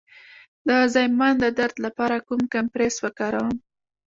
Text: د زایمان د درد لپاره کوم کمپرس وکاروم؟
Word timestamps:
د 0.67 0.69
زایمان 0.93 1.33
د 1.39 1.45
درد 1.57 1.75
لپاره 1.85 2.15
کوم 2.27 2.41
کمپرس 2.53 2.95
وکاروم؟ 3.03 3.55